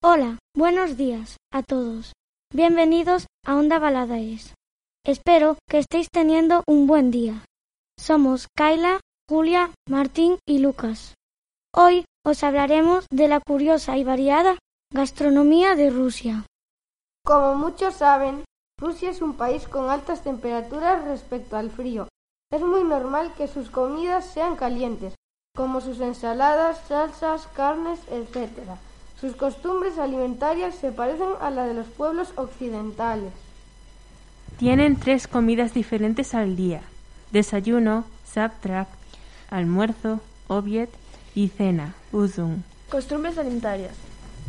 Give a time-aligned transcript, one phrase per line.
[0.00, 2.12] Hola, buenos días a todos.
[2.54, 4.54] Bienvenidos a Onda Baladaes.
[5.04, 7.44] Espero que estéis teniendo un buen día.
[7.98, 11.14] Somos Kaila, Julia, Martín y Lucas.
[11.74, 14.58] Hoy os hablaremos de la curiosa y variada
[14.94, 16.46] gastronomía de Rusia.
[17.24, 18.44] Como muchos saben,
[18.78, 22.06] Rusia es un país con altas temperaturas respecto al frío.
[22.52, 25.16] Es muy normal que sus comidas sean calientes,
[25.56, 28.78] como sus ensaladas, salsas, carnes, etc.
[29.20, 33.32] Sus costumbres alimentarias se parecen a la de los pueblos occidentales.
[34.58, 36.82] Tienen tres comidas diferentes al día.
[37.32, 38.88] Desayuno, sabtrak,
[39.50, 40.88] almuerzo, obiet
[41.34, 42.64] y cena, uzun.
[42.90, 43.92] Costumbres alimentarias.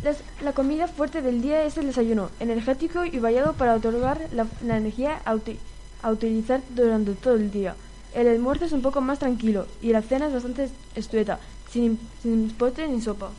[0.04, 4.46] Las- la comida fuerte del día es el desayuno, energético y variado para otorgar la,
[4.64, 5.58] la energía a, uti-
[6.04, 7.76] a utilizar durante todo el día.
[8.14, 12.50] El almuerzo es un poco más tranquilo y la cena es bastante estueta, sin, sin
[12.52, 13.30] postre ni sopa.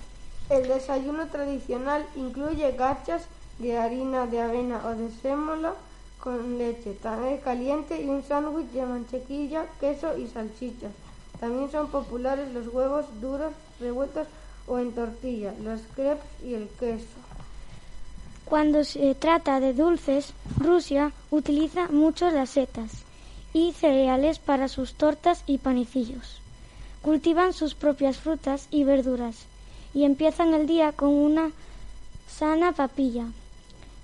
[0.50, 3.22] El desayuno tradicional incluye gachas
[3.60, 5.74] de harina de avena o de sémola
[6.18, 10.90] con leche, también caliente y un sándwich de mantequilla, queso y salchichas.
[11.38, 14.26] También son populares los huevos duros, revueltos
[14.66, 17.06] o en tortilla, los crepes y el queso.
[18.44, 22.90] Cuando se trata de dulces, Rusia utiliza mucho las setas
[23.52, 26.40] y cereales para sus tortas y panecillos.
[27.02, 29.46] Cultivan sus propias frutas y verduras
[29.94, 31.50] y empiezan el día con una
[32.28, 33.26] sana papilla.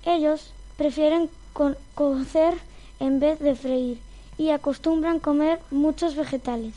[0.05, 2.53] Ellos prefieren co- cocer
[2.99, 3.99] en vez de freír
[4.37, 6.73] y acostumbran comer muchos vegetales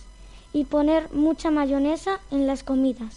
[0.53, 3.14] y poner mucha mayonesa en las comidas.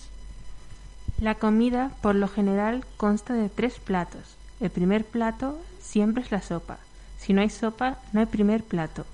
[1.19, 4.21] La comida, por lo general, consta de tres platos.
[4.59, 6.77] El primer plato siempre es la sopa.
[7.19, 9.05] Si no hay sopa, no hay primer plato.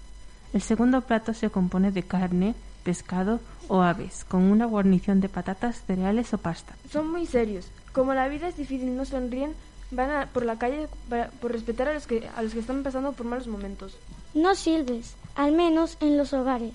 [0.53, 5.83] El segundo plato se compone de carne, pescado o aves, con una guarnición de patatas,
[5.85, 6.75] cereales o pasta.
[6.91, 7.67] Son muy serios.
[7.93, 9.53] Como la vida es difícil y no sonríen,
[9.91, 12.83] van a- por la calle para- por respetar a los, que, a los que están
[12.83, 13.95] pasando por malos momentos.
[14.33, 16.73] No silbes, al menos en los hogares.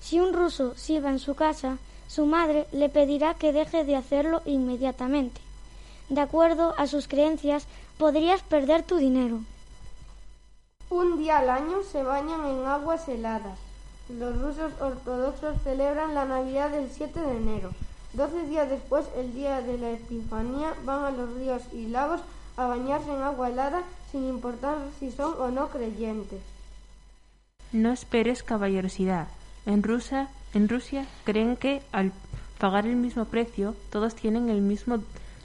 [0.00, 1.78] Si un ruso silba en su casa,
[2.08, 5.40] su madre le pedirá que deje de hacerlo inmediatamente.
[6.10, 7.66] De acuerdo a sus creencias,
[7.98, 9.40] podrías perder tu dinero.
[10.90, 13.58] Un día al año se bañan en aguas heladas.
[14.08, 17.70] Los rusos ortodoxos celebran la Navidad el 7 de enero.
[18.12, 22.20] Doce días después, el día de la Epifanía, van a los ríos y lagos
[22.56, 23.82] a bañarse en agua helada
[24.12, 26.40] sin importar si son o no creyentes.
[27.72, 29.26] No esperes caballerosidad.
[29.64, 32.12] En Rusia, en Rusia creen que al
[32.58, 34.98] pagar el mismo precio, todos tienen el mismo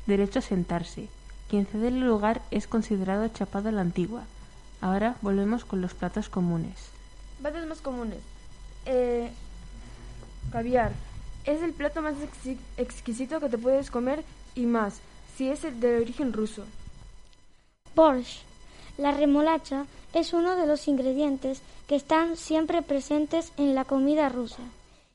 [0.06, 1.08] derecho a sentarse.
[1.50, 4.25] Quien cede el lugar es considerado chapado a la antigua.
[4.81, 6.90] Ahora volvemos con los platos comunes.
[7.42, 8.19] Platos más comunes.
[8.86, 9.30] Eh,
[10.52, 10.92] caviar.
[11.46, 12.16] Es el plato más
[12.78, 14.24] exquisito que te puedes comer
[14.56, 15.00] y más,
[15.36, 16.64] si es el de origen ruso.
[17.96, 18.42] Borscht.
[18.98, 24.62] La remolacha es uno de los ingredientes que están siempre presentes en la comida rusa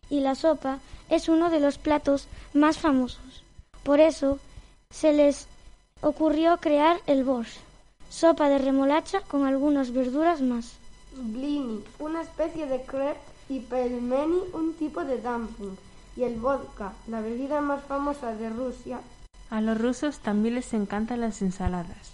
[0.08, 0.78] y la sopa
[1.10, 3.42] es uno de los platos más famosos.
[3.82, 4.38] Por eso
[4.90, 5.46] se les
[6.00, 7.58] ocurrió crear el borscht,
[8.10, 10.74] sopa de remolacha con algunas verduras más.
[11.16, 15.76] Blini, una especie de crepe, y pelmeni, un tipo de dumpling.
[16.16, 19.00] Y el vodka, la bebida más famosa de Rusia,
[19.50, 22.12] A los rusos también les encantan las ensaladas.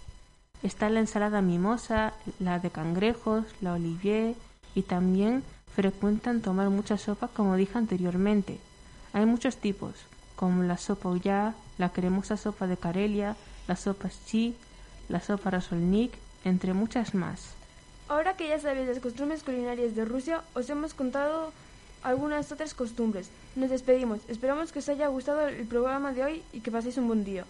[0.63, 4.35] Está la ensalada mimosa, la de cangrejos, la olivier
[4.75, 5.43] y también
[5.75, 8.59] frecuentan tomar mucha sopa como dije anteriormente.
[9.13, 9.95] Hay muchos tipos,
[10.37, 13.37] como la sopa ullá, la cremosa sopa de Karelia,
[13.69, 14.55] la sopa chi,
[15.09, 16.13] la sopa rasolnik,
[16.45, 17.55] entre muchas más.
[18.11, 21.53] Ahora que ya sabéis las costumbres culinarias de Rusia, os hemos contado
[22.03, 23.31] algunas otras costumbres.
[23.55, 24.19] Nos despedimos.
[24.29, 27.45] Esperamos que os haya gustado el programa de hoy y que paséis un buen día.